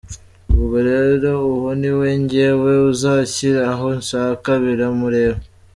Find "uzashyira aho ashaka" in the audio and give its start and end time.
2.91-4.49